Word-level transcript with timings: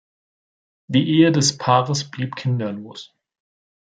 Die 0.87 1.07
Ehe 1.19 1.31
des 1.31 1.59
Paares 1.59 2.09
blieb 2.09 2.35
kinderlos. 2.35 3.13